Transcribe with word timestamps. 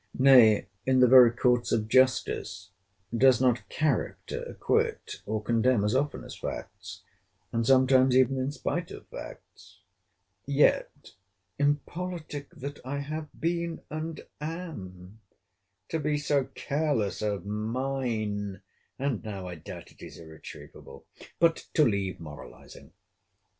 Nay, 0.17 0.65
in 0.83 0.99
the 0.99 1.05
very 1.07 1.29
courts 1.31 1.71
of 1.71 1.87
justice, 1.87 2.71
does 3.15 3.39
not 3.39 3.69
character 3.69 4.41
acquit 4.45 5.21
or 5.27 5.43
condemn 5.43 5.83
as 5.83 5.93
often 5.95 6.23
as 6.23 6.35
facts, 6.35 7.03
and 7.51 7.67
sometimes 7.67 8.17
even 8.17 8.39
in 8.39 8.51
spite 8.51 8.89
of 8.89 9.05
facts?—Yet, 9.09 11.11
[impolitic 11.59 12.49
that 12.49 12.79
I 12.83 12.97
have 13.01 13.27
been 13.39 13.83
and 13.91 14.25
am!] 14.41 15.19
to 15.89 15.99
be 15.99 16.17
so 16.17 16.45
careless 16.55 17.21
of 17.21 17.45
mine!—And 17.45 19.23
now, 19.23 19.47
I 19.47 19.53
doubt, 19.53 19.91
it 19.91 20.01
is 20.01 20.17
irretrievable.—But 20.17 21.67
to 21.75 21.85
leave 21.85 22.19
moralizing. 22.19 22.91